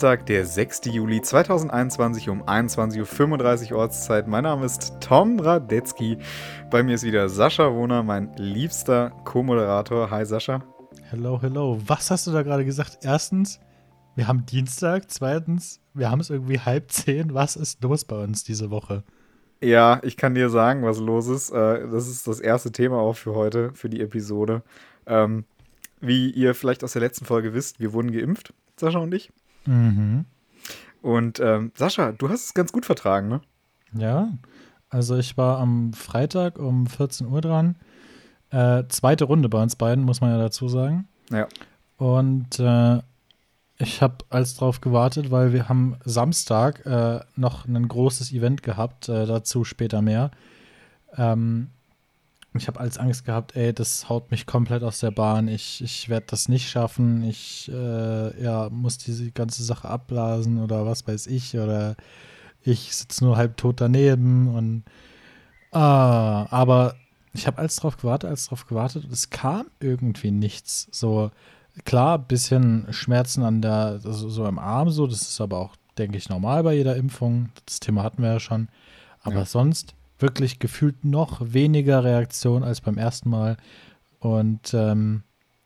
[0.00, 0.86] Dienstag, der 6.
[0.86, 4.28] Juli 2021 um 21.35 Uhr Ortszeit.
[4.28, 6.16] Mein Name ist Tom Radetzky.
[6.70, 10.10] Bei mir ist wieder Sascha Wohner, mein liebster Co-Moderator.
[10.10, 10.62] Hi Sascha.
[11.10, 11.78] Hello, hello.
[11.84, 13.00] Was hast du da gerade gesagt?
[13.02, 13.60] Erstens,
[14.14, 15.10] wir haben Dienstag.
[15.10, 17.34] Zweitens, wir haben es irgendwie halb zehn.
[17.34, 19.04] Was ist los bei uns diese Woche?
[19.60, 21.50] Ja, ich kann dir sagen, was los ist.
[21.50, 24.62] Äh, das ist das erste Thema auch für heute, für die Episode.
[25.04, 25.44] Ähm,
[26.00, 28.54] wie ihr vielleicht aus der letzten Folge wisst, wir wurden geimpft.
[28.78, 29.30] Sascha und ich.
[29.70, 30.24] Mhm.
[31.00, 33.40] Und ähm, Sascha, du hast es ganz gut vertragen, ne?
[33.94, 34.32] Ja,
[34.88, 37.76] also ich war am Freitag um 14 Uhr dran.
[38.50, 41.08] Äh, zweite Runde bei uns beiden, muss man ja dazu sagen.
[41.30, 41.46] Ja.
[41.96, 43.00] Und äh,
[43.78, 49.08] ich habe als drauf gewartet, weil wir haben Samstag äh, noch ein großes Event gehabt,
[49.08, 50.32] äh, dazu später mehr.
[51.16, 51.68] Ähm,
[52.54, 55.46] ich habe als Angst gehabt, ey, das haut mich komplett aus der Bahn.
[55.46, 57.22] Ich, ich werde das nicht schaffen.
[57.22, 61.56] Ich äh, ja, muss diese ganze Sache abblasen oder was weiß ich.
[61.56, 61.96] Oder
[62.62, 64.48] ich sitze nur halb tot daneben.
[64.48, 64.82] Und
[65.70, 66.96] ah, aber
[67.32, 70.88] ich habe alles drauf gewartet, alles drauf gewartet und es kam irgendwie nichts.
[70.90, 71.30] So,
[71.84, 76.18] klar, bisschen Schmerzen an der, also so im Arm, so, das ist aber auch, denke
[76.18, 77.50] ich, normal bei jeder Impfung.
[77.66, 78.68] Das Thema hatten wir ja schon.
[79.22, 79.44] Aber ja.
[79.44, 83.56] sonst wirklich gefühlt noch weniger Reaktion als beim ersten Mal.
[84.18, 85.22] Und ähm,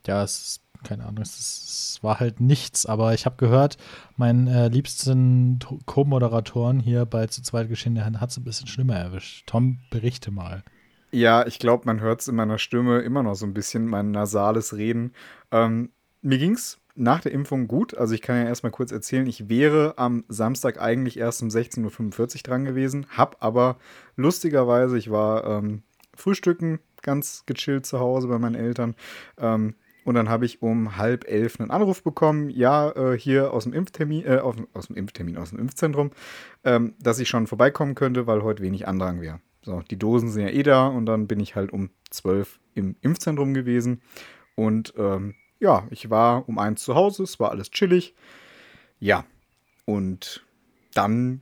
[0.06, 3.78] ja, es ist, keine Ahnung, es, ist, es, war halt nichts, aber ich habe gehört,
[4.16, 8.97] meinen äh, liebsten Co-Moderatoren hier bei Zu zweit geschehen, der hat es ein bisschen schlimmer
[8.97, 9.47] erwischt.
[9.47, 10.62] Tom, berichte mal.
[11.10, 14.10] Ja, ich glaube, man hört es in meiner Stimme immer noch so ein bisschen, mein
[14.10, 15.12] nasales Reden.
[15.52, 15.91] Ähm,
[16.22, 17.97] mir es nach der Impfung gut.
[17.97, 22.37] Also ich kann ja erstmal kurz erzählen, ich wäre am Samstag eigentlich erst um 16.45
[22.37, 23.77] Uhr dran gewesen, hab aber
[24.17, 25.82] lustigerweise, ich war ähm,
[26.15, 28.94] frühstücken, ganz gechillt zu Hause bei meinen Eltern.
[29.38, 29.75] Ähm,
[30.05, 33.72] und dann habe ich um halb elf einen Anruf bekommen, ja, äh, hier aus dem
[33.72, 36.11] Impftermin, äh, aus, aus, dem Impftermin, aus dem Impfzentrum,
[36.62, 39.41] ähm, dass ich schon vorbeikommen könnte, weil heute wenig Andrang wäre.
[39.62, 42.97] So, die Dosen sind ja eh da und dann bin ich halt um zwölf im
[43.00, 44.03] Impfzentrum gewesen.
[44.56, 48.14] Und ähm, ja, ich war um eins zu Hause, es war alles chillig.
[49.00, 49.25] Ja,
[49.86, 50.44] und
[50.92, 51.41] dann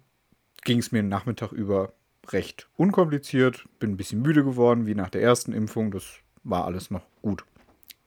[0.62, 1.92] ging es mir den Nachmittag über
[2.28, 3.64] recht unkompliziert.
[3.80, 5.90] Bin ein bisschen müde geworden, wie nach der ersten Impfung.
[5.90, 7.44] Das war alles noch gut.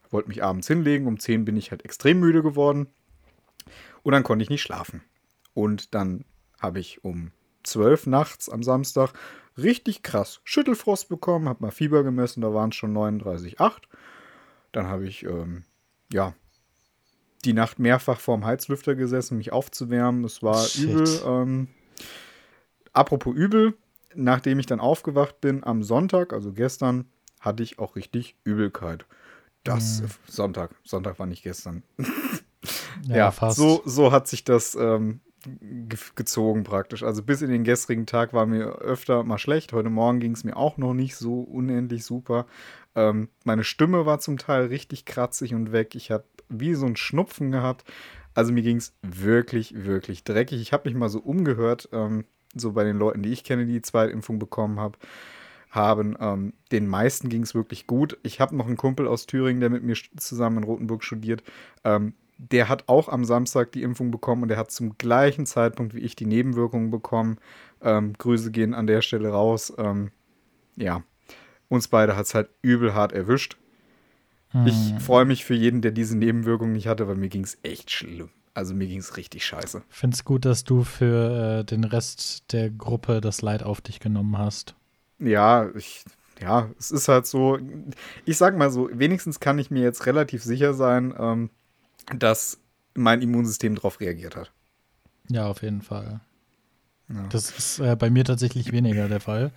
[0.08, 1.06] Wollte mich abends hinlegen.
[1.06, 2.86] Um 10 bin ich halt extrem müde geworden.
[4.02, 5.02] Und dann konnte ich nicht schlafen.
[5.52, 6.24] Und dann
[6.58, 7.30] habe ich um
[7.64, 9.12] 12 nachts am Samstag
[9.58, 13.82] richtig krass Schüttelfrost bekommen, habe mal Fieber gemessen, da waren es schon 39,8.
[14.72, 15.64] Dann habe ich ähm,
[16.12, 16.34] ja,
[17.44, 20.24] die Nacht mehrfach vorm Heizlüfter gesessen, mich aufzuwärmen.
[20.24, 20.90] Es war Shit.
[20.90, 21.20] übel.
[21.24, 21.68] Ähm,
[22.92, 23.74] apropos übel,
[24.14, 27.06] nachdem ich dann aufgewacht bin am Sonntag, also gestern,
[27.40, 29.06] hatte ich auch richtig Übelkeit.
[29.62, 30.06] Das mhm.
[30.26, 31.82] Sonntag, Sonntag war nicht gestern.
[33.06, 35.20] ja, ja so, so hat sich das ähm,
[36.14, 37.02] gezogen praktisch.
[37.02, 39.72] Also bis in den gestrigen Tag war mir öfter mal schlecht.
[39.72, 42.46] Heute Morgen ging es mir auch noch nicht so unendlich super.
[42.94, 45.94] Ähm, meine Stimme war zum Teil richtig kratzig und weg.
[45.94, 47.84] Ich habe wie so ein Schnupfen gehabt.
[48.34, 50.60] Also mir ging es wirklich, wirklich dreckig.
[50.60, 52.24] Ich habe mich mal so umgehört, ähm,
[52.54, 54.98] so bei den Leuten, die ich kenne, die die Zweitimpfung bekommen hab,
[55.70, 56.16] haben.
[56.20, 58.18] Ähm, den meisten ging es wirklich gut.
[58.22, 61.42] Ich habe noch einen Kumpel aus Thüringen, der mit mir zusammen in Rothenburg studiert.
[61.84, 65.94] Ähm, der hat auch am Samstag die Impfung bekommen und der hat zum gleichen Zeitpunkt
[65.94, 67.38] wie ich die Nebenwirkungen bekommen.
[67.82, 69.72] Ähm, Grüße gehen an der Stelle raus.
[69.78, 70.10] Ähm,
[70.76, 71.02] ja,
[71.68, 73.56] uns beide hat es halt übel hart erwischt.
[74.50, 74.66] Hm.
[74.66, 77.90] Ich freue mich für jeden, der diese Nebenwirkungen nicht hatte, weil mir ging es echt
[77.90, 78.30] schlimm.
[78.54, 79.82] Also mir ging es richtig scheiße.
[80.02, 84.38] Es gut, dass du für äh, den Rest der Gruppe das Leid auf dich genommen
[84.38, 84.74] hast.
[85.18, 86.04] Ja, ich,
[86.40, 87.58] ja, es ist halt so.
[88.24, 91.50] Ich sag mal so, wenigstens kann ich mir jetzt relativ sicher sein, ähm,
[92.14, 92.58] dass
[92.94, 94.52] mein Immunsystem darauf reagiert hat.
[95.28, 96.20] Ja, auf jeden Fall.
[97.08, 97.26] Ja.
[97.28, 99.52] Das ist äh, bei mir tatsächlich weniger der Fall.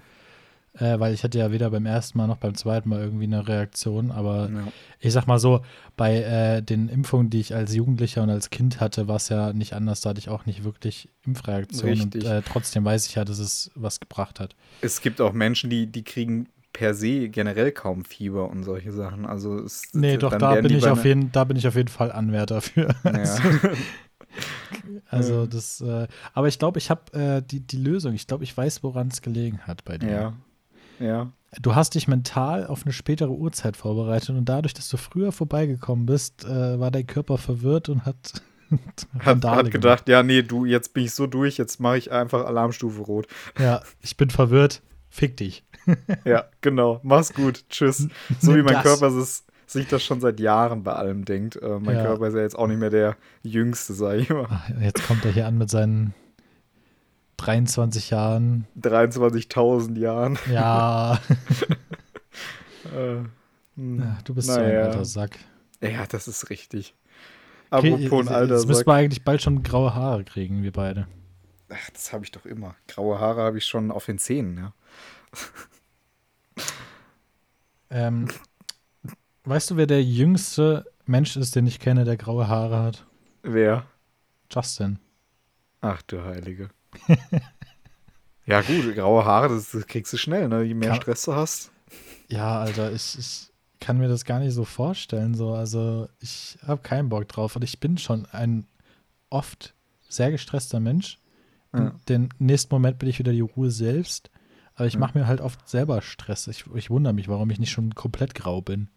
[0.73, 3.47] Äh, weil ich hatte ja weder beim ersten Mal noch beim zweiten Mal irgendwie eine
[3.47, 4.11] Reaktion.
[4.11, 4.67] Aber ja.
[4.99, 5.61] ich sag mal so,
[5.97, 9.51] bei äh, den Impfungen, die ich als Jugendlicher und als Kind hatte, war es ja
[9.51, 10.01] nicht anders.
[10.01, 12.03] Da hatte ich auch nicht wirklich Impfreaktionen.
[12.03, 14.55] Und äh, trotzdem weiß ich ja, dass es was gebracht hat.
[14.81, 19.25] Es gibt auch Menschen, die, die kriegen per se generell kaum Fieber und solche Sachen.
[19.25, 22.11] Also es, nee, doch, da bin, ich auf jeden, da bin ich auf jeden Fall
[22.11, 22.89] Anwärter für.
[23.03, 24.95] Ja.
[25.09, 28.13] also das, äh, aber ich glaube, ich habe äh, die, die Lösung.
[28.13, 30.11] Ich glaube, ich weiß, woran es gelegen hat bei dir.
[30.11, 30.33] Ja,
[30.99, 31.31] ja.
[31.59, 36.05] Du hast dich mental auf eine spätere Uhrzeit vorbereitet und dadurch, dass du früher vorbeigekommen
[36.05, 38.43] bist, äh, war dein Körper verwirrt und hat.
[39.19, 42.45] hat, hat gedacht, ja, nee, du, jetzt bin ich so durch, jetzt mache ich einfach
[42.45, 43.27] Alarmstufe rot.
[43.57, 44.83] Ja, ich bin verwirrt.
[45.09, 45.63] Fick dich.
[46.25, 46.99] Ja, genau.
[47.03, 47.65] Mach's gut.
[47.69, 48.07] Tschüss.
[48.39, 48.83] So wie mein das.
[48.83, 51.55] Körper es sich das schon seit Jahren bei allem denkt.
[51.61, 52.03] Äh, mein ja.
[52.03, 54.47] Körper ist ja jetzt auch nicht mehr der jüngste, sag ich mal.
[54.49, 56.13] Ach, jetzt kommt er hier an mit seinen
[57.37, 58.67] 23 Jahren.
[58.81, 60.39] 23.000 Jahren.
[60.51, 61.19] Ja.
[62.95, 63.23] äh,
[63.75, 63.99] hm.
[63.99, 64.59] ja du bist naja.
[64.59, 65.37] so ein alter Sack.
[65.81, 66.95] Ja, das ist richtig.
[67.69, 71.07] Apropos okay, ein alter Jetzt müssen wir eigentlich bald schon graue Haare kriegen, wir beide.
[71.69, 72.75] Ach, das habe ich doch immer.
[72.87, 74.73] Graue Haare habe ich schon auf den Zähnen, ja.
[77.89, 78.27] Ähm,
[79.43, 83.05] weißt du, wer der jüngste Mensch ist, den ich kenne, der graue Haare hat?
[83.43, 83.85] Wer?
[84.51, 84.99] Justin.
[85.81, 86.69] Ach du Heilige.
[88.45, 90.63] ja, gut, graue Haare, das, das, kriegst du schnell, ne?
[90.63, 91.71] Je mehr Kann, Stress du hast.
[92.27, 93.49] Ja, Alter, ich, ich
[93.79, 95.33] kann mir das gar nicht so vorstellen.
[95.35, 95.53] So.
[95.53, 97.55] Also, ich habe keinen Bock drauf.
[97.55, 98.67] Und ich bin schon ein
[99.29, 99.73] oft
[100.09, 101.19] sehr gestresster Mensch.
[101.73, 101.93] Ja.
[102.07, 104.29] Den nächsten Moment bin ich wieder die Ruhe selbst.
[104.79, 106.47] Aber ich mache mir halt oft selber Stress.
[106.47, 108.87] Ich, ich wundere mich, warum ich nicht schon komplett grau bin.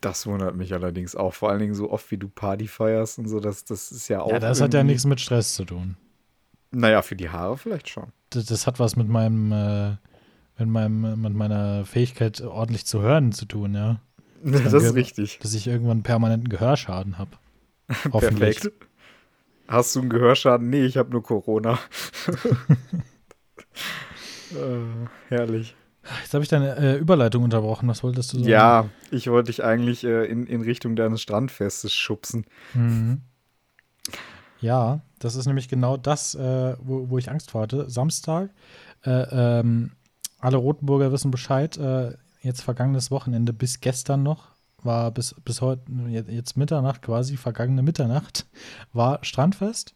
[0.00, 1.34] Das wundert mich allerdings auch.
[1.34, 3.38] Vor allen Dingen so oft, wie du Party feierst und so.
[3.38, 4.32] Das, das ist ja auch.
[4.32, 5.96] Ja, das hat ja nichts mit Stress zu tun.
[6.72, 8.08] Naja, für die Haare vielleicht schon.
[8.30, 9.90] Das, das hat was mit meinem, äh,
[10.58, 14.00] mit meinem, mit meiner Fähigkeit, ordentlich zu hören zu tun, ja.
[14.42, 15.38] Das, das ist richtig.
[15.40, 17.30] Dass ich irgendwann permanenten Gehörschaden habe.
[18.12, 18.62] Hoffentlich.
[18.62, 18.86] Perfekt.
[19.68, 20.70] Hast du einen Gehörschaden?
[20.70, 21.78] Nee, ich habe nur Corona.
[24.52, 25.74] äh, herrlich.
[26.22, 27.88] Jetzt habe ich deine äh, Überleitung unterbrochen.
[27.88, 28.48] Was wolltest du sagen?
[28.48, 32.46] Ja, ich wollte dich eigentlich äh, in, in Richtung deines Strandfestes schubsen.
[32.74, 33.20] Mhm.
[34.60, 37.88] Ja, das ist nämlich genau das, äh, wo, wo, ich Angst vor hatte.
[37.88, 38.50] Samstag,
[39.04, 39.92] äh, ähm,
[40.38, 41.76] alle Rotenburger wissen Bescheid.
[41.76, 44.50] Äh, jetzt vergangenes Wochenende bis gestern noch
[44.84, 48.46] war bis, bis heute, jetzt Mitternacht quasi, vergangene Mitternacht,
[48.92, 49.94] war Strandfest.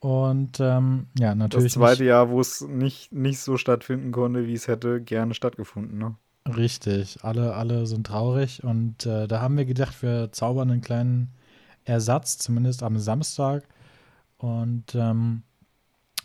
[0.00, 1.74] Und ähm, ja, natürlich.
[1.74, 5.34] Das zweite nicht, Jahr, wo es nicht, nicht so stattfinden konnte, wie es hätte gerne
[5.34, 6.16] stattgefunden, ne?
[6.48, 11.34] Richtig, alle, alle sind traurig und äh, da haben wir gedacht, wir zaubern einen kleinen
[11.84, 13.64] Ersatz, zumindest am Samstag.
[14.38, 15.42] Und ähm,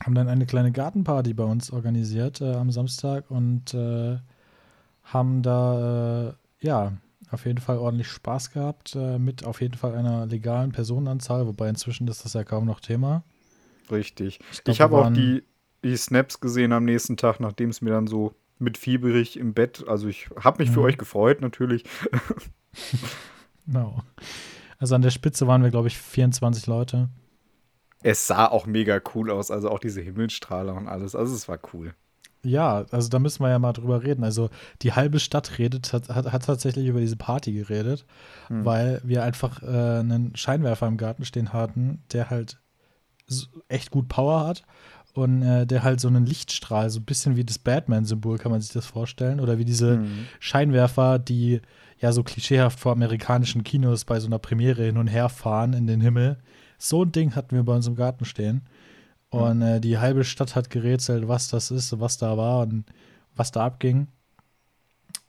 [0.03, 4.17] haben dann eine kleine Gartenparty bei uns organisiert äh, am Samstag und äh,
[5.03, 6.33] haben da, äh,
[6.65, 6.93] ja,
[7.31, 11.69] auf jeden Fall ordentlich Spaß gehabt, äh, mit auf jeden Fall einer legalen Personenanzahl, wobei
[11.69, 13.23] inzwischen ist das ja kaum noch Thema.
[13.91, 14.39] Richtig.
[14.51, 15.43] Ich, ich habe auch die,
[15.83, 19.83] die Snaps gesehen am nächsten Tag, nachdem es mir dann so mit fieberig im Bett,
[19.87, 20.73] also ich habe mich mhm.
[20.75, 21.83] für euch gefreut, natürlich.
[23.65, 24.01] genau.
[24.79, 27.09] Also an der Spitze waren wir, glaube ich, 24 Leute.
[28.01, 31.15] Es sah auch mega cool aus, also auch diese Himmelstrahler und alles.
[31.15, 31.93] Also es war cool.
[32.43, 34.23] Ja, also da müssen wir ja mal drüber reden.
[34.23, 34.49] Also
[34.83, 38.05] die halbe Stadt redet, hat, hat, hat tatsächlich über diese Party geredet,
[38.47, 38.63] hm.
[38.63, 42.59] weil wir einfach äh, einen Scheinwerfer im Garten stehen hatten, der halt
[43.67, 44.63] echt gut Power hat
[45.15, 48.61] und äh, der halt so einen Lichtstrahl, so ein bisschen wie das Batman-Symbol, kann man
[48.61, 49.39] sich das vorstellen.
[49.39, 50.27] Oder wie diese hm.
[50.39, 51.61] Scheinwerfer, die
[51.99, 55.87] ja so klischeehaft vor amerikanischen Kinos bei so einer Premiere hin und her fahren in
[55.87, 56.37] den Himmel.
[56.77, 58.63] So ein Ding hatten wir bei uns im Garten stehen.
[59.29, 62.85] Und äh, die halbe Stadt hat gerätselt, was das ist, was da war und
[63.35, 64.07] was da abging.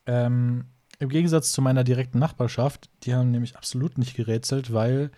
[0.06, 0.64] Ähm,
[0.98, 5.10] Im Gegensatz zu meiner direkten Nachbarschaft, die haben nämlich absolut nicht gerätselt, weil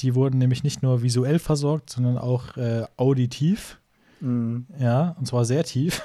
[0.00, 3.80] die wurden nämlich nicht nur visuell versorgt, sondern auch äh, auditiv.
[4.20, 4.66] Mhm.
[4.78, 6.02] Ja, und zwar sehr tief.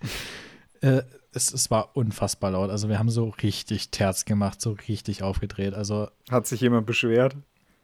[0.80, 2.70] äh, es, es war unfassbar laut.
[2.70, 5.74] Also wir haben so richtig Terz gemacht, so richtig aufgedreht.
[5.74, 7.36] Also hat sich jemand beschwert?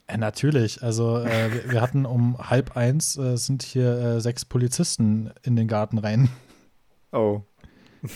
[0.07, 0.83] Äh, natürlich.
[0.83, 5.57] Also äh, wir, wir, hatten um halb eins äh, sind hier äh, sechs Polizisten in
[5.57, 6.29] den Garten rein.
[7.13, 7.43] Oh.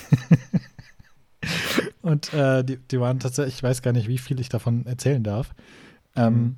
[2.03, 5.23] Und äh, die, die waren tatsächlich, ich weiß gar nicht, wie viel ich davon erzählen
[5.23, 5.55] darf.
[6.17, 6.57] Ähm, mhm.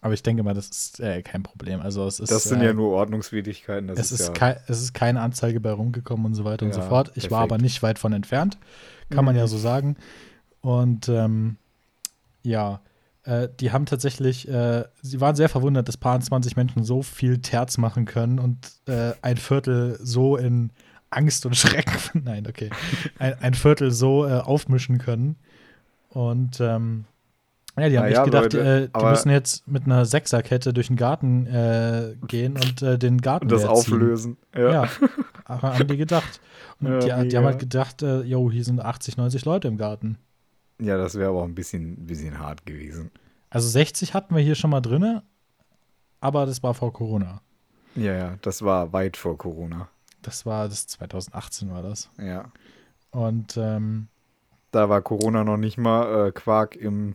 [0.00, 1.80] Aber ich denke mal, das ist äh, kein Problem.
[1.80, 3.88] Also es ist, das sind ja nur Ordnungswidrigkeiten.
[3.90, 6.74] es, ist, ist ja es ist keine Anzeige bei rumgekommen und so weiter ja, und
[6.74, 7.08] so fort.
[7.08, 7.30] Ich perfekt.
[7.32, 8.58] war aber nicht weit von entfernt,
[9.10, 9.26] kann mhm.
[9.26, 9.48] man ja mhm.
[9.48, 9.96] so sagen.
[10.60, 11.56] Und ähm,
[12.42, 12.80] ja,
[13.24, 17.38] äh, die haben tatsächlich, äh, sie waren sehr verwundert, dass paar 20 Menschen so viel
[17.38, 20.70] Terz machen können und äh, ein Viertel so in
[21.10, 22.70] Angst und Schrecken, nein, okay,
[23.18, 25.36] ein, ein Viertel so äh, aufmischen können.
[26.08, 27.06] Und ähm,
[27.76, 30.72] ja, die haben echt ja, gedacht, Leute, die, äh, die müssen jetzt mit einer Sechserkette
[30.74, 34.36] durch den Garten äh, gehen und äh, den Garten und das auflösen.
[34.54, 34.84] Ja.
[34.84, 34.88] ja,
[35.48, 36.40] haben die gedacht.
[36.80, 39.78] Und ja, die, die, haben halt gedacht, äh, jo, hier sind 80, 90 Leute im
[39.78, 40.18] Garten.
[40.80, 43.10] Ja, das wäre aber auch ein bisschen, bisschen hart gewesen.
[43.48, 45.20] Also 60 hatten wir hier schon mal drin,
[46.20, 47.40] aber das war vor Corona.
[47.94, 49.88] Ja, ja, das war weit vor Corona.
[50.22, 52.10] Das war, das 2018 war das.
[52.18, 52.50] Ja.
[53.10, 54.08] Und ähm,
[54.70, 57.14] da war Corona noch nicht mal äh, Quark im,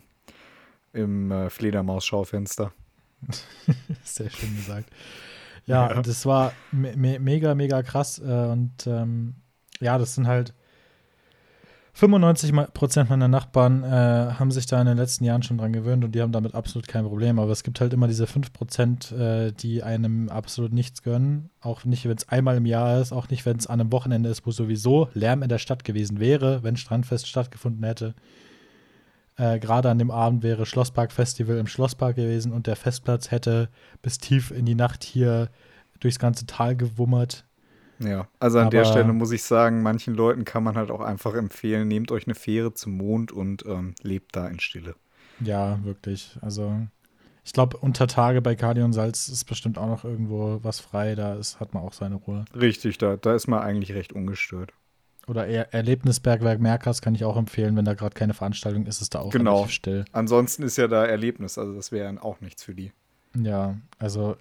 [0.92, 2.72] im äh, Fledermaus-Schaufenster.
[4.04, 4.90] Sehr schön gesagt.
[5.66, 6.02] Ja, ja.
[6.02, 8.18] das war me mega, mega krass.
[8.18, 9.36] Äh, und ähm,
[9.80, 10.54] ja, das sind halt
[11.98, 13.88] 95 Prozent meiner Nachbarn äh,
[14.38, 16.86] haben sich da in den letzten Jahren schon dran gewöhnt und die haben damit absolut
[16.86, 17.40] kein Problem.
[17.40, 21.50] Aber es gibt halt immer diese 5 Prozent, äh, die einem absolut nichts gönnen.
[21.60, 24.28] Auch nicht, wenn es einmal im Jahr ist, auch nicht, wenn es an einem Wochenende
[24.28, 28.14] ist, wo sowieso Lärm in der Stadt gewesen wäre, wenn Strandfest stattgefunden hätte.
[29.38, 33.70] Äh, Gerade an dem Abend wäre Schlosspark-Festival im Schlosspark gewesen und der Festplatz hätte
[34.02, 35.48] bis tief in die Nacht hier
[36.00, 37.46] durchs ganze Tal gewummert.
[38.00, 41.00] Ja, also an Aber der Stelle muss ich sagen, manchen Leuten kann man halt auch
[41.00, 44.94] einfach empfehlen, nehmt euch eine Fähre zum Mond und ähm, lebt da in Stille.
[45.40, 46.36] Ja, wirklich.
[46.40, 46.86] Also
[47.44, 51.14] ich glaube, unter Tage bei Kali und Salz ist bestimmt auch noch irgendwo was frei.
[51.14, 52.44] Da ist, hat man auch seine Ruhe.
[52.54, 54.72] Richtig, da, da ist man eigentlich recht ungestört.
[55.28, 59.14] Oder er Erlebnisbergwerk Merkers kann ich auch empfehlen, wenn da gerade keine Veranstaltung ist, ist
[59.14, 59.66] da auch genau.
[59.66, 60.04] still.
[60.12, 62.92] Ansonsten ist ja da Erlebnis, also das wäre auch nichts für die.
[63.36, 64.36] Ja, also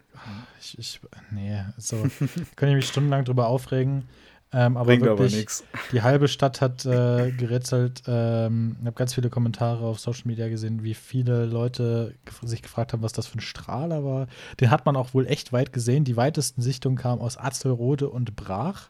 [0.60, 1.01] ich, ich
[1.32, 1.98] nee, so
[2.56, 4.06] kann ich mich stundenlang drüber aufregen.
[4.53, 8.03] Ähm, aber Bringt wirklich, aber die halbe Stadt hat äh, gerätselt.
[8.08, 12.94] Ähm, ich habe ganz viele Kommentare auf Social Media gesehen, wie viele Leute sich gefragt
[12.94, 14.27] haben, was das für ein Strahler war.
[14.62, 16.06] Den hat man auch wohl echt weit gesehen.
[16.06, 18.89] Die weitesten Sichtungen kamen aus Azelrode und Brach.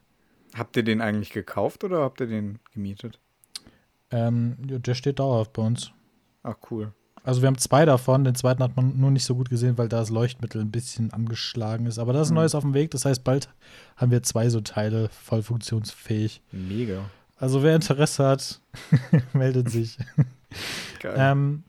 [0.58, 3.20] Habt ihr den eigentlich gekauft oder habt ihr den gemietet?
[4.10, 5.92] Ähm, der steht dauerhaft bei uns.
[6.44, 6.94] Ach, cool.
[7.24, 9.90] Also wir haben zwei davon, den zweiten hat man nur nicht so gut gesehen, weil
[9.90, 12.00] da das Leuchtmittel ein bisschen angeschlagen ist.
[12.00, 12.36] Aber da ist ein mhm.
[12.36, 13.50] neues auf dem Weg, das heißt, bald
[13.98, 16.42] haben wir zwei so Teile voll funktionsfähig.
[16.54, 17.02] Mega.
[17.36, 18.62] Also wer Interesse hat,
[19.34, 19.98] meldet sich.
[21.02, 21.16] Geil.
[21.18, 21.64] ähm,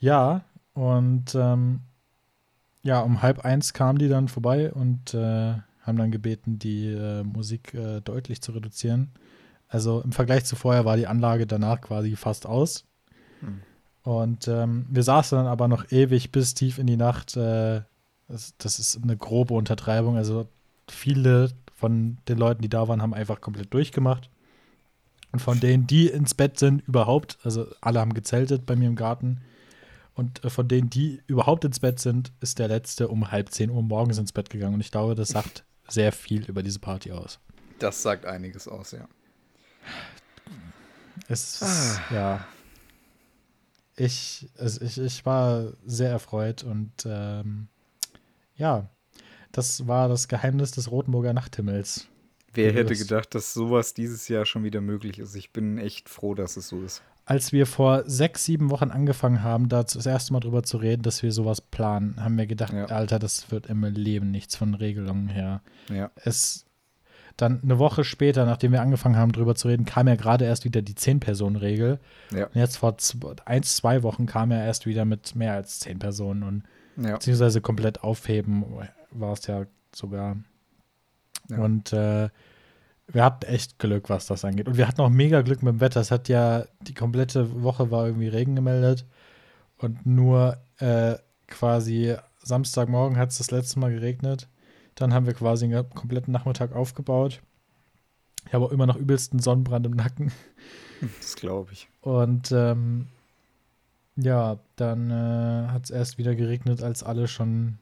[0.00, 1.82] ja, und ähm,
[2.82, 7.22] ja, um halb eins kamen die dann vorbei und äh, haben dann gebeten, die äh,
[7.24, 9.10] Musik äh, deutlich zu reduzieren.
[9.68, 12.84] Also im Vergleich zu vorher war die Anlage danach quasi fast aus.
[13.40, 13.62] Mhm.
[14.02, 17.36] Und ähm, wir saßen dann aber noch ewig bis tief in die Nacht.
[17.36, 17.82] Äh,
[18.28, 20.16] das, das, ist eine grobe Untertreibung.
[20.16, 20.48] Also
[20.88, 24.30] viele von den Leuten, die da waren, haben einfach komplett durchgemacht.
[25.32, 28.96] Und von denen, die ins Bett sind, überhaupt, also alle haben gezeltet bei mir im
[28.96, 29.40] Garten.
[30.14, 33.70] Und äh, von denen, die überhaupt ins Bett sind, ist der letzte um halb zehn
[33.70, 34.74] Uhr morgens ins Bett gegangen.
[34.74, 37.38] Und ich glaube, das sagt sehr viel über diese Party aus.
[37.78, 39.08] Das sagt einiges aus, ja.
[41.28, 42.14] Es, ah.
[42.14, 42.46] ja,
[43.96, 47.68] ich, also ich, ich war sehr erfreut und ähm,
[48.56, 48.88] ja,
[49.52, 52.08] das war das Geheimnis des Rotenburger Nachthimmels.
[52.54, 55.34] Wer hätte gedacht, dass sowas dieses Jahr schon wieder möglich ist?
[55.34, 57.02] Ich bin echt froh, dass es so ist.
[57.24, 61.02] Als wir vor sechs, sieben Wochen angefangen haben, da das erste Mal drüber zu reden,
[61.02, 62.86] dass wir sowas planen, haben wir gedacht, ja.
[62.86, 65.62] Alter, das wird im Leben nichts von Regelungen her.
[65.88, 66.10] Ja.
[66.16, 66.66] Es
[67.36, 70.64] dann eine Woche später, nachdem wir angefangen haben, drüber zu reden, kam ja gerade erst
[70.64, 71.98] wieder die 10-Personen-Regel.
[72.30, 72.46] Ja.
[72.46, 75.98] Und jetzt vor zwei, ein, zwei Wochen kam er erst wieder mit mehr als 10
[75.98, 76.64] Personen und
[76.96, 77.14] ja.
[77.14, 78.64] beziehungsweise komplett aufheben
[79.10, 79.64] war es ja
[79.94, 80.36] sogar.
[81.48, 81.58] Ja.
[81.58, 82.28] Und äh,
[83.12, 84.68] wir hatten echt Glück, was das angeht.
[84.68, 86.00] Und wir hatten auch mega Glück mit dem Wetter.
[86.00, 89.06] Es hat ja die komplette Woche war irgendwie Regen gemeldet.
[89.78, 91.16] Und nur äh,
[91.46, 94.48] quasi Samstagmorgen hat es das letzte Mal geregnet.
[94.94, 97.40] Dann haben wir quasi einen kompletten Nachmittag aufgebaut.
[98.46, 100.32] Ich habe auch immer noch übelsten Sonnenbrand im Nacken.
[101.18, 101.88] Das glaube ich.
[102.00, 103.08] Und ähm,
[104.14, 107.78] ja, dann äh, hat es erst wieder geregnet, als alle schon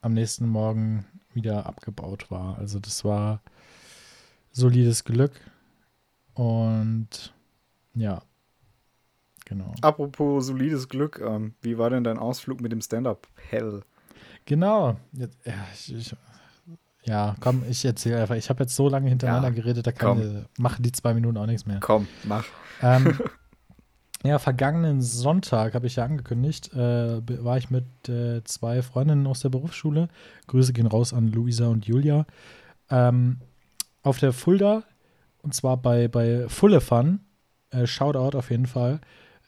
[0.00, 2.56] am nächsten Morgen wieder abgebaut war.
[2.56, 3.42] Also das war
[4.52, 5.32] solides Glück.
[6.34, 7.34] Und
[7.94, 8.22] ja,
[9.44, 9.74] genau.
[9.80, 13.82] Apropos solides Glück, ähm, wie war denn dein Ausflug mit dem Stand-Up Hell?
[14.46, 14.96] Genau.
[15.12, 16.16] Jetzt, ja, ich, ich,
[17.04, 18.36] ja, komm, ich erzähle einfach.
[18.36, 21.36] Ich habe jetzt so lange hintereinander ja, geredet, da kann, äh, machen die zwei Minuten
[21.36, 21.80] auch nichts mehr.
[21.80, 22.44] Komm, mach.
[22.80, 23.18] Ähm,
[24.24, 29.40] ja, vergangenen Sonntag habe ich ja angekündigt, äh, war ich mit äh, zwei Freundinnen aus
[29.40, 30.08] der Berufsschule.
[30.46, 32.24] Grüße gehen raus an Luisa und Julia.
[32.88, 33.38] Ähm,
[34.02, 34.82] auf der Fulda,
[35.42, 37.20] und zwar bei, bei Fulle Fun.
[37.70, 39.00] Äh, Shoutout auf jeden Fall.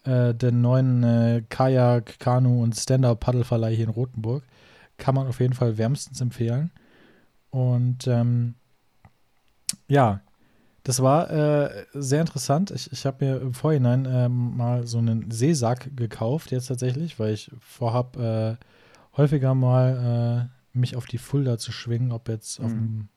[0.05, 4.43] Äh, den neuen äh, Kajak, Kanu und Stand-Up-Paddelverleih hier in Rothenburg.
[4.99, 6.71] Kann man auf jeden Fall wärmstens empfehlen.
[7.51, 8.55] Und ähm,
[9.89, 10.21] ja,
[10.83, 12.71] das war äh, sehr interessant.
[12.71, 17.33] Ich, ich habe mir im Vorhinein äh, mal so einen Seesack gekauft, jetzt tatsächlich, weil
[17.33, 18.57] ich vorhab, äh,
[19.17, 22.65] häufiger mal äh, mich auf die Fulda zu schwingen, ob jetzt mhm.
[22.67, 23.09] auf dem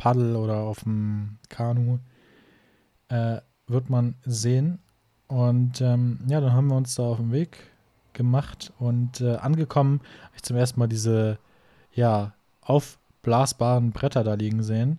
[0.00, 1.98] Paddel oder auf dem Kanu.
[3.08, 4.78] Äh, wird man sehen.
[5.28, 7.58] Und ähm, ja, dann haben wir uns da auf den Weg
[8.14, 11.38] gemacht und äh, angekommen, habe ich zum ersten Mal diese,
[11.92, 14.98] ja, auf blasbaren Bretter da liegen sehen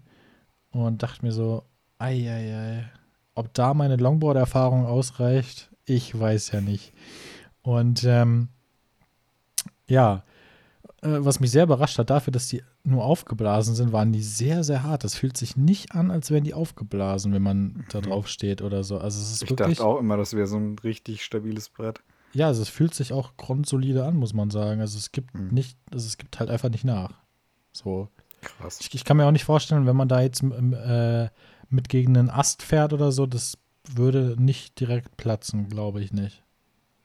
[0.71, 1.63] und dachte mir so,
[1.97, 2.91] ei, ei, ei,
[3.33, 6.93] ob da meine Longboard-Erfahrung ausreicht, ich weiß ja nicht.
[7.63, 8.49] Und ähm,
[9.87, 10.23] ja,
[11.01, 14.63] äh, was mich sehr überrascht hat, dafür, dass die nur aufgeblasen sind, waren die sehr,
[14.63, 15.03] sehr hart.
[15.03, 18.03] Das fühlt sich nicht an, als wären die aufgeblasen, wenn man da Mhm.
[18.03, 18.97] drauf steht oder so.
[18.97, 19.77] Also es ist Ich wirklich.
[19.77, 22.01] dachte auch immer, das wäre so ein richtig stabiles Brett.
[22.33, 24.81] Ja, also es fühlt sich auch grundsolide an, muss man sagen.
[24.81, 25.49] Also es gibt Mhm.
[25.49, 27.19] nicht, also es gibt halt einfach nicht nach.
[27.73, 28.07] So.
[28.41, 28.79] Krass.
[28.81, 31.29] Ich, ich kann mir auch nicht vorstellen, wenn man da jetzt ähm, äh,
[31.69, 33.57] mit gegen einen Ast fährt oder so, das
[33.93, 36.43] würde nicht direkt platzen, glaube ich nicht.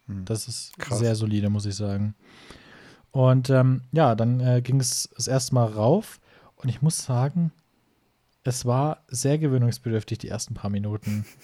[0.06, 0.24] Hm.
[0.24, 0.98] Das ist Krass.
[0.98, 2.14] sehr solide, muss ich sagen.
[3.16, 6.20] Und ähm, ja, dann äh, ging es das erste Mal rauf
[6.56, 7.50] und ich muss sagen,
[8.44, 11.24] es war sehr gewöhnungsbedürftig, die ersten paar Minuten.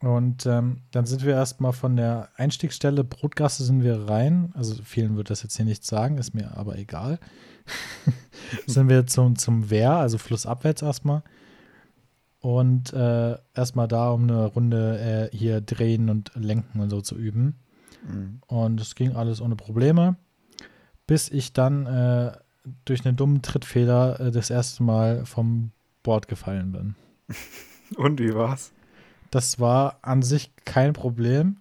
[0.00, 4.52] Und ähm, dann sind wir erstmal von der Einstiegsstelle Brotgasse sind wir rein.
[4.54, 7.18] Also vielen wird das jetzt hier nichts sagen, ist mir aber egal.
[8.66, 11.22] sind wir zum, zum Wehr, also flussabwärts erstmal.
[12.40, 17.16] Und äh, erstmal da, um eine Runde äh, hier drehen und lenken und so zu
[17.16, 17.56] üben.
[18.06, 18.40] Hm.
[18.46, 20.16] Und es ging alles ohne Probleme,
[21.06, 22.32] bis ich dann äh,
[22.84, 25.70] durch einen dummen Trittfehler äh, das erste Mal vom
[26.02, 26.94] Board gefallen bin.
[27.96, 28.72] Und wie war's?
[29.30, 31.58] Das war an sich kein Problem,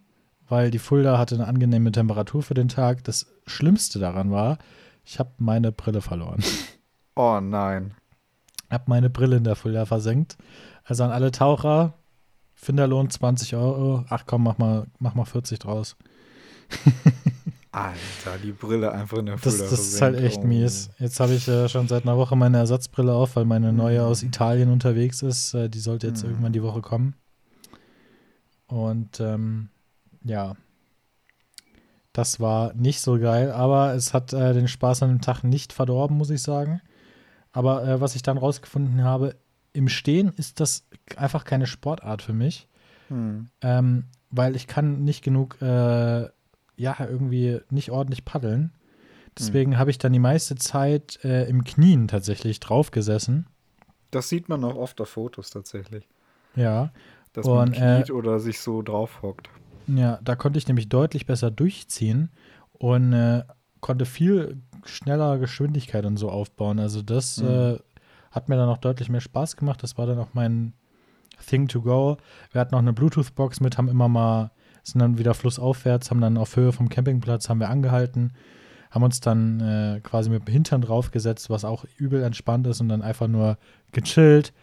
[0.47, 3.03] weil die Fulda hatte eine angenehme Temperatur für den Tag.
[3.03, 4.57] Das Schlimmste daran war,
[5.03, 6.43] ich habe meine Brille verloren.
[7.17, 7.93] Oh nein.
[8.69, 10.35] habe meine Brille in der Fulda versenkt.
[10.83, 11.93] Also an alle Taucher,
[12.55, 14.03] Finderlohn 20 Euro.
[14.09, 15.95] Ach komm, mach mal, mach mal 40 draus.
[17.71, 20.47] Alter, die Brille einfach in der Das, Fulda das ist halt echt Oh.
[20.47, 20.89] mies.
[20.97, 24.05] Jetzt habe ich äh, schon seit einer Woche meine Ersatzbrille auf, weil meine neue Mhm.
[24.05, 25.53] aus Italien unterwegs ist.
[25.53, 26.29] Äh, die sollte jetzt Mhm.
[26.29, 27.15] irgendwann die Woche kommen.
[28.67, 29.69] Und ähm,
[30.23, 30.55] ja,
[32.13, 35.73] das war nicht so geil, aber es hat äh, den Spaß an dem Tag nicht
[35.73, 36.81] verdorben, muss ich sagen.
[37.51, 39.35] Aber äh, was ich dann rausgefunden habe,
[39.73, 42.69] im Stehen ist das einfach keine Sportart für mich.
[43.09, 43.49] Hm.
[43.61, 46.29] Ähm, weil ich kann nicht genug, äh,
[46.77, 48.71] ja, irgendwie nicht ordentlich paddeln.
[49.37, 53.47] Deswegen habe ich dann die meiste Zeit äh, im Knien tatsächlich drauf gesessen.
[54.11, 56.07] Das sieht man auch oft auf Fotos tatsächlich.
[56.55, 56.91] Ja,
[57.33, 59.49] Dass man Und, äh, kniet oder sich so drauf hockt.
[59.87, 62.29] ja, da konnte ich nämlich deutlich besser durchziehen
[62.71, 63.43] und äh,
[63.81, 66.79] konnte viel schneller Geschwindigkeit und so aufbauen.
[66.79, 67.47] Also das Mhm.
[67.49, 67.79] äh,
[68.31, 69.83] hat mir dann auch deutlich mehr Spaß gemacht.
[69.83, 70.71] Das war dann auch mein
[71.45, 72.15] Thing to go.
[72.51, 74.51] Wir hatten noch eine Bluetooth-Box mit, haben immer mal,
[74.85, 78.33] sind dann wieder flussaufwärts, haben dann auf Höhe vom Campingplatz, haben wir angehalten,
[78.91, 82.89] haben uns dann äh, quasi mit dem Hintern draufgesetzt, was auch übel entspannt ist und
[82.89, 83.57] dann einfach nur
[83.91, 84.53] gechillt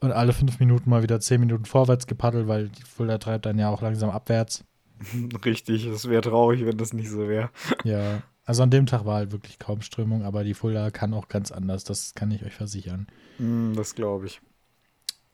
[0.00, 3.58] und alle fünf Minuten mal wieder zehn Minuten vorwärts gepaddelt, weil die Fulda treibt dann
[3.58, 4.64] ja auch langsam abwärts.
[5.44, 7.50] Richtig, es wäre traurig, wenn das nicht so wäre.
[7.84, 11.28] Ja, also an dem Tag war halt wirklich kaum Strömung, aber die Fulda kann auch
[11.28, 13.06] ganz anders, das kann ich euch versichern.
[13.38, 14.40] Hm, das glaube ich.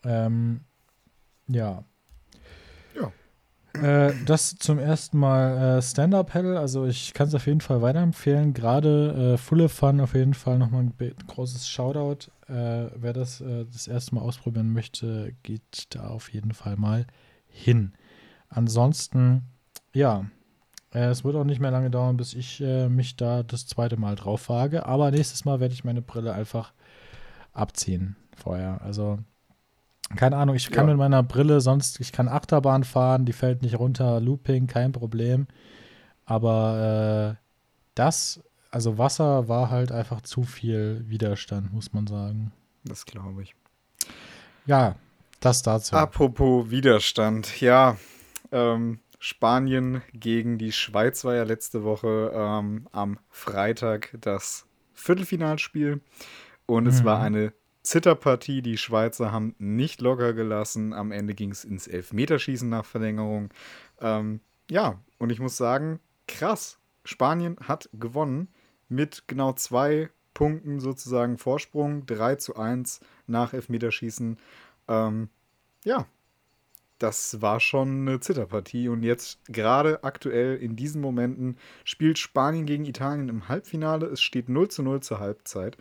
[0.05, 0.61] Ähm,
[1.49, 1.85] ja.
[2.95, 3.13] Ja.
[3.83, 8.55] Äh, das zum ersten Mal äh, Stand-Up-Paddle, also ich kann es auf jeden Fall weiterempfehlen.
[8.55, 12.31] Gerade äh, Full of Fun auf jeden Fall nochmal ein großes Shoutout.
[12.49, 17.07] Äh, wer das äh, das erste Mal ausprobieren möchte, geht da auf jeden Fall mal
[17.47, 17.93] hin.
[18.49, 19.43] Ansonsten,
[19.93, 20.27] ja,
[20.95, 23.97] äh, es wird auch nicht mehr lange dauern, bis ich äh, mich da das zweite
[23.97, 24.87] Mal drauf wage.
[24.87, 26.73] Aber nächstes Mal werde ich meine Brille einfach
[27.53, 28.81] abziehen vorher.
[28.83, 29.19] Also
[30.15, 30.93] keine Ahnung, ich kann Ja.
[30.93, 35.47] mit meiner Brille sonst, ich kann Achterbahn fahren, die fällt nicht runter, Looping, kein Problem.
[36.25, 37.43] Aber äh,
[37.95, 38.41] das,
[38.71, 42.53] also Wasser war halt einfach zu viel Widerstand, muss man sagen.
[42.85, 43.55] Das glaube ich.
[44.67, 44.97] Ja,
[45.41, 45.95] das dazu.
[45.97, 47.97] Apropos Widerstand, ja,
[48.53, 56.01] ähm, Spanien gegen die Schweiz war ja letzte Woche ähm, am Freitag das Viertelfinalspiel
[56.67, 57.07] und es Mhm.
[57.07, 57.53] war eine
[57.87, 58.63] Zitterpartie.
[58.63, 60.93] Die Schweizer haben nicht locker gelassen.
[60.93, 63.51] Am Ende ging es ins Elfmeterschießen nach Verlängerung.
[64.01, 66.79] Ähm, ja, und ich muss sagen, krass.
[67.05, 68.49] Spanien hat gewonnen
[68.89, 72.05] mit genau zwei Punkten sozusagen Vorsprung.
[72.07, 74.37] 3 zu 1 nach Elfmeterschießen.
[74.89, 75.29] Ähm,
[75.85, 76.07] ja,
[76.99, 78.89] das war schon eine Zitterpartie.
[78.89, 84.07] Und jetzt gerade aktuell in diesen Momenten spielt Spanien gegen Italien im Halbfinale.
[84.07, 85.77] Es steht 0 zu 0 zur Halbzeit.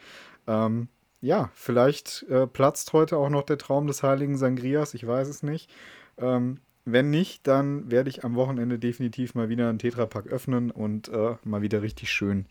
[0.45, 0.89] Ähm,
[1.25, 4.93] ja, vielleicht äh, platzt heute auch noch der Traum des heiligen Sangrias.
[4.93, 5.71] Ich weiß es nicht.
[6.19, 11.07] Ähm, wenn nicht, dann werde ich am Wochenende definitiv mal wieder einen Tetrapack öffnen und
[11.07, 12.45] äh, mal wieder richtig schön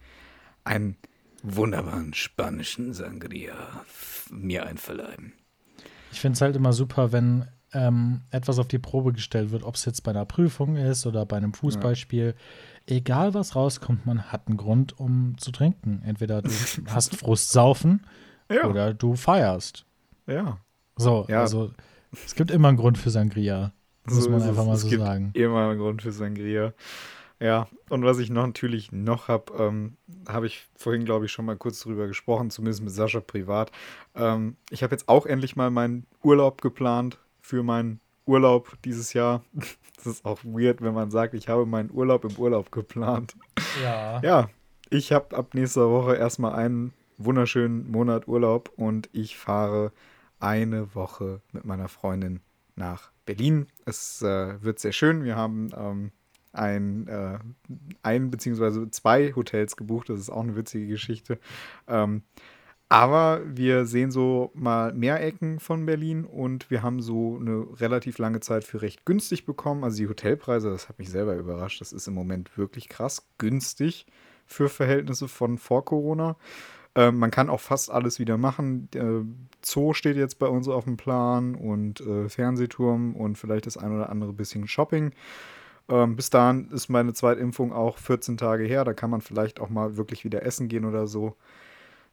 [0.65, 0.97] einen
[1.45, 3.85] wunderbaren spanischen Sangria
[4.29, 5.35] mir einverleiben.
[6.11, 9.77] Ich finde es halt immer super, wenn ähm, etwas auf die Probe gestellt wird, ob
[9.77, 12.35] es jetzt bei einer Prüfung ist oder bei einem Fußballspiel.
[12.87, 16.03] Egal was rauskommt, man hat einen Grund, um zu trinken.
[16.05, 16.51] Entweder du
[16.89, 18.01] hast Frust saufen
[18.51, 19.85] Ja, oder du feierst.
[20.27, 20.59] ja.
[20.97, 21.41] So, Ja.
[21.41, 21.73] also
[22.25, 23.73] es gibt immer einen Grund für Sangria.
[24.05, 24.67] Muss So man einfach es.
[24.69, 25.31] mal es so gibt sagen.
[25.35, 26.73] Immer einen Grund für Sangria.
[27.41, 29.97] Ja, und was ich noch natürlich noch habe, ähm,
[30.29, 33.73] habe ich vorhin, glaube ich, schon mal kurz drüber gesprochen, zumindest mit Sascha privat.
[34.15, 39.43] Ähm, ich habe jetzt auch endlich mal meinen Urlaub geplant für meinen Urlaub dieses Jahr.
[39.97, 43.35] Das ist auch weird, wenn man sagt, ich habe meinen Urlaub im Urlaub geplant.
[43.83, 44.21] Ja.
[44.23, 44.51] Ja,
[44.91, 49.93] ich habe ab nächster Woche erstmal einen wunderschönen Monat Urlaub und ich fahre
[50.41, 52.41] eine Woche mit meiner Freundin
[52.77, 53.67] nach Berlin.
[53.85, 55.25] Es äh, wird sehr schön.
[55.25, 56.11] Wir haben ähm,
[56.53, 57.39] ein, äh,
[58.03, 60.09] ein beziehungsweise zwei Hotels gebucht.
[60.09, 61.39] Das ist auch eine witzige Geschichte.
[61.89, 62.23] Ähm,
[62.89, 68.19] aber wir sehen so mal mehr Ecken von Berlin und wir haben so eine relativ
[68.19, 69.85] lange Zeit für recht günstig bekommen.
[69.85, 71.81] Also die Hotelpreise, das hat mich selber überrascht.
[71.81, 74.07] Das ist im Moment wirklich krass günstig
[74.47, 76.37] für Verhältnisse von vor Corona.
[76.95, 78.89] Ähm, man kann auch fast alles wieder machen.
[78.93, 79.23] Der
[79.63, 83.93] Zoo steht jetzt bei uns auf dem Plan und äh, Fernsehturm und vielleicht das ein
[83.93, 85.13] oder andere bisschen Shopping.
[85.89, 88.85] Ähm, bis dahin ist meine Zweitimpfung auch 14 Tage her.
[88.85, 91.37] Da kann man vielleicht auch mal wirklich wieder essen gehen oder so.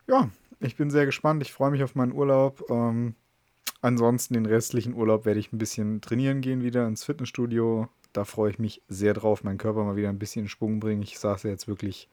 [0.08, 1.42] Ja, ich bin sehr gespannt.
[1.42, 2.70] Ich freue mich auf meinen Urlaub.
[2.70, 3.16] Ähm,
[3.82, 7.88] ansonsten den restlichen Urlaub werde ich ein bisschen trainieren gehen wieder ins Fitnessstudio.
[8.14, 11.02] Da freue ich mich sehr drauf, meinen Körper mal wieder ein bisschen in Schwung bringen.
[11.02, 12.10] Ich saß ja jetzt wirklich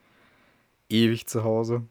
[0.87, 1.83] ewig zu Hause.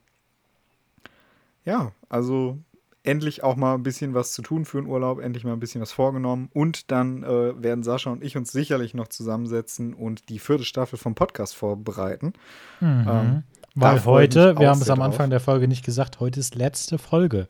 [1.69, 2.57] Ja, also
[3.03, 5.83] endlich auch mal ein bisschen was zu tun für den Urlaub, endlich mal ein bisschen
[5.83, 6.49] was vorgenommen.
[6.55, 10.99] Und dann äh, werden Sascha und ich uns sicherlich noch zusammensetzen und die vierte Staffel
[10.99, 12.33] vom Podcast vorbereiten.
[12.81, 13.07] Mhm.
[13.07, 13.43] Ähm,
[13.75, 15.31] weil heute, wir haben es am Anfang drauf.
[15.31, 17.49] der Folge nicht gesagt, heute ist letzte Folge.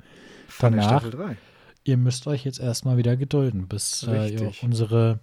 [0.48, 1.36] Von Danach, der Staffel 3.
[1.84, 5.20] Ihr müsst euch jetzt erstmal wieder gedulden, bis äh, ihr unsere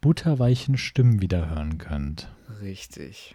[0.00, 2.28] butterweichen Stimmen wieder hören könnt.
[2.60, 3.34] Richtig.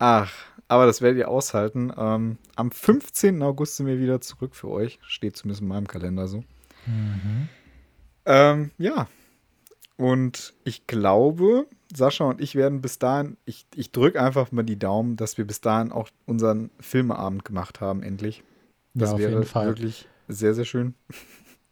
[0.00, 0.32] Ach,
[0.68, 1.92] aber das werdet ihr aushalten.
[1.96, 3.42] Ähm, am 15.
[3.42, 4.98] August sind wir wieder zurück für euch.
[5.02, 6.44] Steht zumindest in meinem Kalender so.
[6.86, 7.48] Mhm.
[8.26, 9.08] Ähm, ja.
[9.96, 14.78] Und ich glaube, Sascha und ich werden bis dahin, ich, ich drücke einfach mal die
[14.78, 18.44] Daumen, dass wir bis dahin auch unseren Filmeabend gemacht haben, endlich.
[18.94, 20.94] Das ja, wäre wirklich sehr, sehr schön.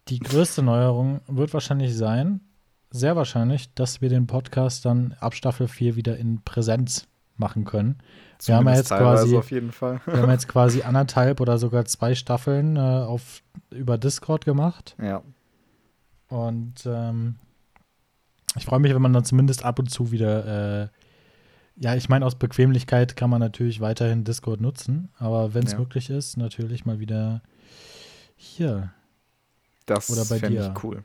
[0.09, 2.41] Die größte Neuerung wird wahrscheinlich sein,
[2.89, 7.99] sehr wahrscheinlich, dass wir den Podcast dann ab Staffel 4 wieder in Präsenz machen können.
[8.45, 10.01] Wir haben ja jetzt quasi auf jeden Fall.
[10.05, 14.95] wir haben jetzt quasi anderthalb oder sogar zwei Staffeln äh, auf über Discord gemacht.
[15.01, 15.23] Ja.
[16.29, 17.35] Und ähm,
[18.55, 20.87] ich freue mich, wenn man dann zumindest ab und zu wieder, äh,
[21.77, 25.79] ja, ich meine, aus Bequemlichkeit kann man natürlich weiterhin Discord nutzen, aber wenn es ja.
[25.79, 27.41] möglich ist, natürlich mal wieder
[28.35, 28.91] hier.
[29.85, 30.73] Das oder bei dir.
[30.75, 31.03] Ich cool.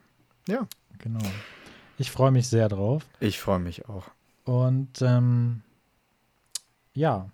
[0.49, 0.66] Ja.
[0.99, 1.25] Genau.
[1.99, 3.05] Ich freue mich sehr drauf.
[3.21, 4.07] Ich freue mich auch.
[4.45, 5.62] Und ähm,
[6.94, 7.31] ja.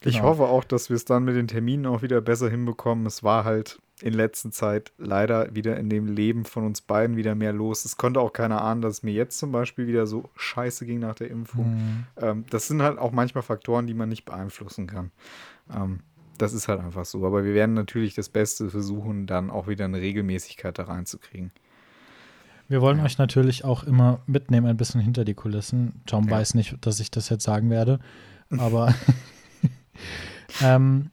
[0.00, 0.16] Genau.
[0.16, 3.06] Ich hoffe auch, dass wir es dann mit den Terminen auch wieder besser hinbekommen.
[3.06, 7.34] Es war halt in letzter Zeit leider wieder in dem Leben von uns beiden wieder
[7.34, 7.86] mehr los.
[7.86, 10.98] Es konnte auch keiner ahnen, dass es mir jetzt zum Beispiel wieder so scheiße ging
[10.98, 11.76] nach der Impfung.
[11.76, 12.06] Mhm.
[12.18, 15.12] Ähm, das sind halt auch manchmal Faktoren, die man nicht beeinflussen kann.
[15.74, 16.00] Ähm,
[16.36, 17.24] das ist halt einfach so.
[17.24, 21.50] Aber wir werden natürlich das Beste versuchen, dann auch wieder eine Regelmäßigkeit da reinzukriegen.
[22.68, 23.04] Wir wollen ja.
[23.04, 26.02] euch natürlich auch immer mitnehmen, ein bisschen hinter die Kulissen.
[26.04, 26.32] Tom ja.
[26.32, 28.00] weiß nicht, dass ich das jetzt sagen werde,
[28.50, 28.94] aber
[30.62, 31.10] ähm,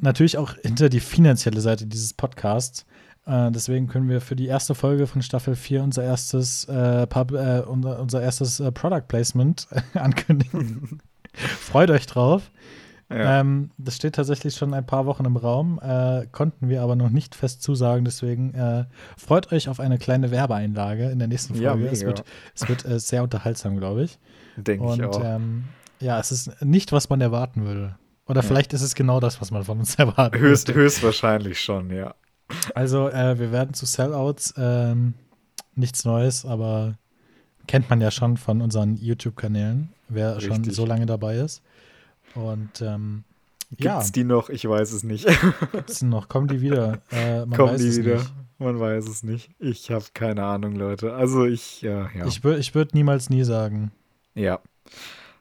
[0.00, 2.86] natürlich auch hinter die finanzielle Seite dieses Podcasts.
[3.26, 7.32] Äh, deswegen können wir für die erste Folge von Staffel 4 unser erstes, äh, Pub,
[7.32, 11.00] äh, unser, unser, erstes äh, Product Placement ankündigen.
[11.34, 12.50] Freut euch drauf.
[13.10, 13.40] Ja.
[13.40, 17.10] Ähm, das steht tatsächlich schon ein paar Wochen im Raum, äh, konnten wir aber noch
[17.10, 18.04] nicht fest zusagen.
[18.04, 21.84] Deswegen äh, freut euch auf eine kleine Werbeeinlage in der nächsten Folge.
[21.84, 22.24] Ja, es wird,
[22.54, 24.18] es wird sehr unterhaltsam, glaube ich.
[24.56, 25.22] Denke ich auch.
[25.22, 25.64] Ähm,
[26.00, 27.96] ja, es ist nicht, was man erwarten würde.
[28.26, 28.46] Oder ja.
[28.46, 30.40] vielleicht ist es genau das, was man von uns erwartet.
[30.40, 32.14] Höchst, höchstwahrscheinlich schon, ja.
[32.74, 34.54] Also, äh, wir werden zu Sellouts.
[34.56, 35.14] Ähm,
[35.74, 36.96] nichts Neues, aber
[37.66, 40.54] kennt man ja schon von unseren YouTube-Kanälen, wer Richtig.
[40.54, 41.62] schon so lange dabei ist.
[42.34, 43.24] Und ähm,
[43.70, 44.12] Gibt's ja.
[44.14, 44.50] die noch?
[44.50, 45.26] Ich weiß es nicht.
[45.72, 46.28] Gibt's die noch?
[46.28, 47.02] Kommen die wieder?
[47.10, 48.16] Äh, Kommen die wieder?
[48.16, 48.32] Nicht.
[48.58, 49.50] Man weiß es nicht.
[49.58, 51.14] Ich habe keine Ahnung, Leute.
[51.14, 52.26] Also ich, ja, ja.
[52.26, 53.90] Ich würde ich würd niemals nie sagen.
[54.34, 54.60] Ja.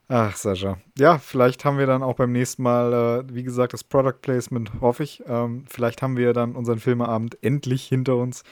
[0.10, 0.78] Ach, Sascha.
[0.98, 4.82] Ja, vielleicht haben wir dann auch beim nächsten Mal, äh, wie gesagt, das Product Placement,
[4.82, 5.24] hoffe ich.
[5.26, 8.44] Ähm, vielleicht haben wir dann unseren Filmeabend endlich hinter uns.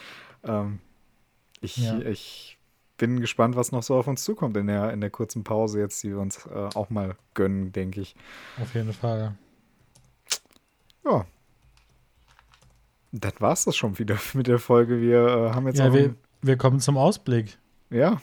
[0.43, 0.79] Ähm,
[1.59, 1.99] ich, ja.
[1.99, 2.57] ich
[2.97, 6.01] bin gespannt, was noch so auf uns zukommt in der, in der kurzen Pause jetzt,
[6.03, 8.15] die wir uns äh, auch mal gönnen, denke ich.
[8.61, 9.35] Auf jeden Fall.
[11.05, 11.25] Ja.
[13.11, 15.01] Das war's das schon wieder mit der Folge.
[15.01, 17.57] Wir äh, haben jetzt ja, wir, wir kommen zum Ausblick.
[17.89, 18.21] Ja,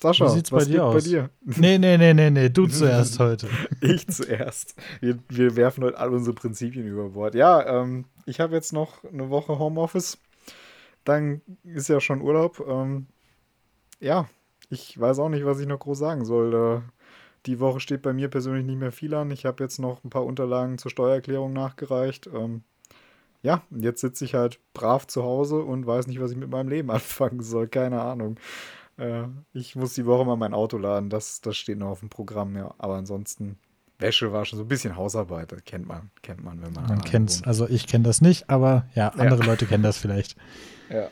[0.00, 0.94] Sascha, Wie sieht's was bei dir aus?
[0.94, 1.30] bei dir?
[1.42, 3.48] Nee, nee, nee, nee, nee, du zuerst heute.
[3.80, 4.74] ich zuerst.
[5.00, 7.34] Wir, wir werfen heute all unsere Prinzipien über Bord.
[7.34, 10.18] Ja, ähm, ich habe jetzt noch eine Woche Homeoffice.
[11.04, 12.64] Dann ist ja schon Urlaub.
[12.66, 13.06] Ähm,
[14.00, 14.28] ja,
[14.70, 16.82] ich weiß auch nicht, was ich noch groß sagen soll.
[17.46, 19.30] Die Woche steht bei mir persönlich nicht mehr viel an.
[19.30, 22.26] Ich habe jetzt noch ein paar Unterlagen zur Steuererklärung nachgereicht.
[22.34, 22.62] Ähm,
[23.42, 26.68] ja, jetzt sitze ich halt brav zu Hause und weiß nicht, was ich mit meinem
[26.68, 27.68] Leben anfangen soll.
[27.68, 28.36] Keine Ahnung.
[29.00, 31.10] Äh, ich muss die Woche mal mein Auto laden.
[31.10, 32.74] Das, das steht noch auf dem Programm, ja.
[32.78, 33.58] Aber ansonsten
[33.98, 35.52] Wäsche waschen, so ein bisschen Hausarbeit.
[35.52, 36.86] Das kennt man, kennt man, wenn man.
[36.86, 39.46] Man kennt Also ich kenne das nicht, aber ja, andere ja.
[39.46, 40.36] Leute kennen das vielleicht.
[40.92, 41.08] Ja.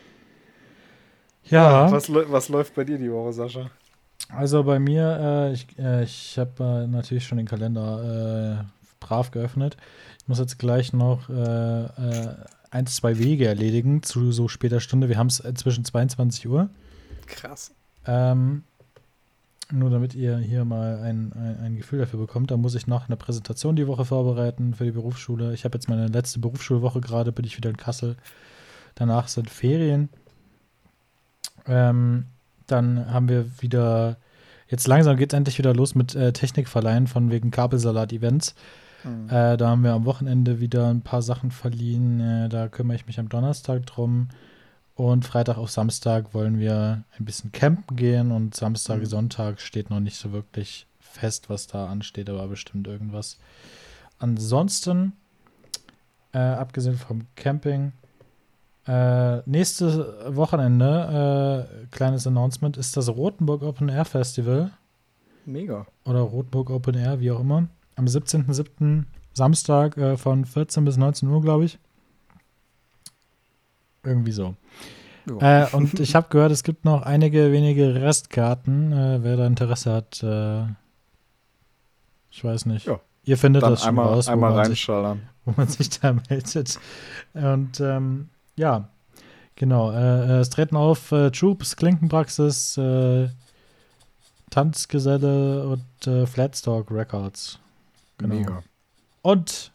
[1.44, 1.92] Ja.
[1.92, 3.70] Was, was läuft bei dir die Woche, Sascha?
[4.28, 9.30] Also bei mir, äh, ich, äh, ich habe äh, natürlich schon den Kalender äh, brav
[9.30, 9.76] geöffnet.
[10.20, 11.88] Ich muss jetzt gleich noch äh,
[12.72, 15.08] ein, zwei Wege erledigen zu so später Stunde.
[15.08, 16.70] Wir haben es zwischen 22 Uhr.
[17.26, 17.72] Krass.
[18.08, 18.64] Ähm,
[19.70, 23.06] nur damit ihr hier mal ein, ein, ein, Gefühl dafür bekommt, da muss ich noch
[23.06, 25.52] eine Präsentation die Woche vorbereiten für die Berufsschule.
[25.52, 28.16] Ich habe jetzt meine letzte Berufsschulwoche gerade, bin ich wieder in Kassel.
[28.94, 30.08] Danach sind Ferien.
[31.66, 32.24] Ähm,
[32.66, 34.16] dann haben wir wieder,
[34.68, 38.54] jetzt langsam geht es endlich wieder los mit äh, Technikverleihen von wegen Kabelsalat-Events.
[39.04, 39.28] Mhm.
[39.28, 42.20] Äh, da haben wir am Wochenende wieder ein paar Sachen verliehen.
[42.20, 44.28] Äh, da kümmere ich mich am Donnerstag drum.
[44.98, 49.06] Und Freitag auf Samstag wollen wir ein bisschen campen gehen und Samstag, mhm.
[49.06, 53.38] Sonntag steht noch nicht so wirklich fest, was da ansteht, aber bestimmt irgendwas.
[54.18, 55.12] Ansonsten,
[56.32, 57.92] äh, abgesehen vom Camping,
[58.88, 64.72] äh, nächste Wochenende, äh, kleines Announcement, ist das Rotenburg Open Air Festival.
[65.46, 65.86] Mega.
[66.06, 67.68] Oder Rotenburg Open Air, wie auch immer.
[67.94, 69.04] Am 17.07.
[69.32, 71.78] Samstag äh, von 14 bis 19 Uhr, glaube ich.
[74.04, 74.54] Irgendwie so.
[75.40, 78.92] Äh, und ich habe gehört, es gibt noch einige wenige Restkarten.
[78.92, 80.62] Äh, wer da Interesse hat, äh,
[82.30, 82.86] ich weiß nicht.
[82.86, 83.00] Ja.
[83.24, 84.88] Ihr findet Dann das schon einmal, raus, einmal wo, man sich,
[85.44, 86.78] wo man sich da meldet.
[87.34, 88.88] Und ähm, ja,
[89.54, 89.92] genau.
[89.92, 93.28] Äh, äh, es treten auf äh, Troops, Klinkenpraxis, äh,
[94.50, 95.84] Tanzgeselle und
[96.26, 97.58] Flatstock Records.
[98.16, 98.34] Genau.
[98.34, 98.62] Mega.
[99.20, 99.72] Und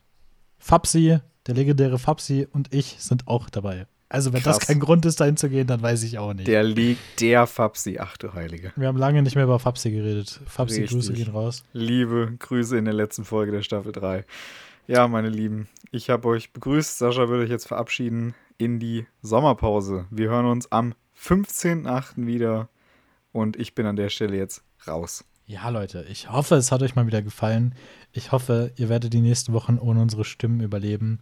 [0.58, 3.86] Fapsi, der legendäre Fapsi und ich sind auch dabei.
[4.14, 4.60] Also, wenn Krass.
[4.60, 6.48] das kein Grund ist, dahin zu gehen, dann weiß ich auch nicht.
[6.48, 8.72] Der liegt der Fapsi, ach du Heilige.
[8.76, 10.40] Wir haben lange nicht mehr über Fapsi geredet.
[10.46, 10.92] Fapsi, Richtig.
[10.96, 11.64] Grüße gehen raus.
[11.74, 14.24] Liebe Grüße in der letzten Folge der Staffel 3.
[14.86, 17.00] Ja, meine Lieben, ich habe euch begrüßt.
[17.00, 20.06] Sascha würde euch jetzt verabschieden in die Sommerpause.
[20.12, 22.28] Wir hören uns am 15.8.
[22.28, 22.70] wieder
[23.32, 25.26] und ich bin an der Stelle jetzt raus.
[25.48, 27.74] Ja, Leute, ich hoffe, es hat euch mal wieder gefallen.
[28.12, 31.20] Ich hoffe, ihr werdet die nächsten Wochen ohne unsere Stimmen überleben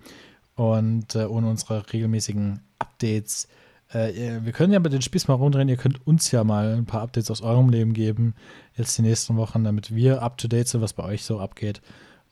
[0.56, 3.48] und äh, ohne unsere regelmäßigen Updates.
[3.94, 5.70] Äh, wir können ja mit den Spieß mal rumdrehen.
[5.70, 8.36] Ihr könnt uns ja mal ein paar Updates aus eurem Leben geben,
[8.76, 11.82] jetzt die nächsten Wochen, damit wir up to date sind, was bei euch so abgeht.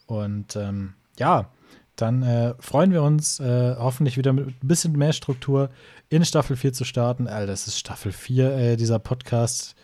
[0.07, 1.49] Und ähm, ja,
[1.95, 5.69] dann äh, freuen wir uns, äh, hoffentlich wieder mit ein bisschen mehr Struktur
[6.09, 7.27] in Staffel 4 zu starten.
[7.27, 9.75] Alter, das ist Staffel 4, äh, dieser Podcast.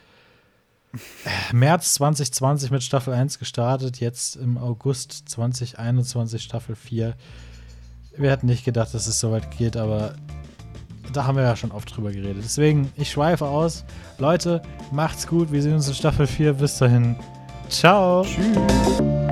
[0.94, 7.16] Äh, März 2020 mit Staffel 1 gestartet, jetzt im August 2021 Staffel 4.
[8.18, 10.16] Wir hätten nicht gedacht, dass es so weit geht, aber
[11.14, 12.44] da haben wir ja schon oft drüber geredet.
[12.44, 13.86] Deswegen, ich schweife aus.
[14.18, 15.52] Leute, macht's gut.
[15.52, 16.54] Wir sehen uns in Staffel 4.
[16.54, 17.16] Bis dahin.
[17.70, 18.24] Ciao.
[18.24, 19.25] Tschüss.